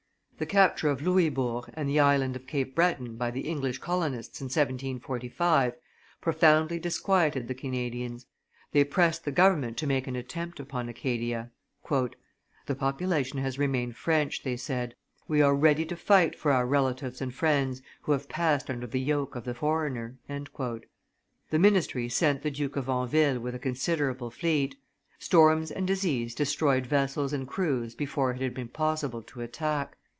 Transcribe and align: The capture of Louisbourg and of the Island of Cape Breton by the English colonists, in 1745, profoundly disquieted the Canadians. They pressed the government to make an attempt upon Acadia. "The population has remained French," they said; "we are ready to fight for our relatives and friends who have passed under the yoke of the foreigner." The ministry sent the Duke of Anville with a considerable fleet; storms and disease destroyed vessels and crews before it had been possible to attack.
The 0.39 0.47
capture 0.47 0.89
of 0.89 1.03
Louisbourg 1.03 1.65
and 1.75 1.87
of 1.87 1.93
the 1.93 1.99
Island 1.99 2.35
of 2.35 2.47
Cape 2.47 2.73
Breton 2.73 3.15
by 3.15 3.29
the 3.29 3.41
English 3.41 3.77
colonists, 3.77 4.41
in 4.41 4.45
1745, 4.45 5.73
profoundly 6.19 6.79
disquieted 6.79 7.47
the 7.47 7.53
Canadians. 7.53 8.25
They 8.71 8.83
pressed 8.83 9.23
the 9.23 9.31
government 9.31 9.77
to 9.77 9.85
make 9.85 10.07
an 10.07 10.15
attempt 10.15 10.59
upon 10.59 10.89
Acadia. 10.89 11.51
"The 11.87 12.75
population 12.75 13.37
has 13.37 13.59
remained 13.59 13.95
French," 13.95 14.41
they 14.41 14.57
said; 14.57 14.95
"we 15.27 15.43
are 15.43 15.53
ready 15.53 15.85
to 15.85 15.95
fight 15.95 16.35
for 16.35 16.51
our 16.51 16.65
relatives 16.65 17.21
and 17.21 17.31
friends 17.31 17.83
who 18.01 18.11
have 18.11 18.27
passed 18.27 18.67
under 18.71 18.87
the 18.87 18.99
yoke 18.99 19.35
of 19.35 19.43
the 19.45 19.53
foreigner." 19.53 20.17
The 20.27 21.59
ministry 21.59 22.09
sent 22.09 22.41
the 22.41 22.49
Duke 22.49 22.75
of 22.75 22.89
Anville 22.89 23.37
with 23.39 23.53
a 23.53 23.59
considerable 23.59 24.31
fleet; 24.31 24.75
storms 25.19 25.69
and 25.69 25.85
disease 25.85 26.33
destroyed 26.33 26.87
vessels 26.87 27.31
and 27.31 27.47
crews 27.47 27.93
before 27.93 28.31
it 28.31 28.41
had 28.41 28.55
been 28.55 28.69
possible 28.69 29.21
to 29.21 29.41
attack. 29.41 29.97